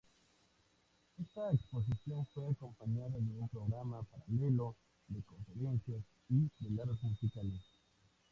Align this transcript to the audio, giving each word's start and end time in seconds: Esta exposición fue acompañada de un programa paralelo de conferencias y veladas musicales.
Esta 1.19 1.51
exposición 1.51 2.25
fue 2.33 2.49
acompañada 2.51 3.19
de 3.19 3.37
un 3.39 3.47
programa 3.49 4.01
paralelo 4.01 4.75
de 5.07 5.21
conferencias 5.21 6.01
y 6.27 6.49
veladas 6.59 7.03
musicales. 7.03 7.61